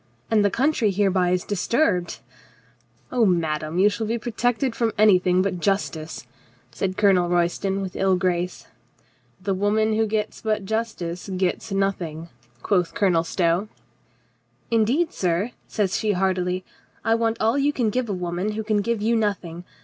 [0.31, 2.21] "—and the country hereby is disturbed
[3.11, 6.25] —""Oh, madame, you shall be protected from any thing but justice,"
[6.71, 8.65] said Colonel Royston with ill grace.
[9.39, 12.29] "The woman who gets but justice gets nothing,"
[12.63, 13.67] quoth Colonel Stow.
[14.71, 16.65] "Indeed, sir," says she heartily,
[17.05, 19.65] "I want all you can give a woman who can give you nothing.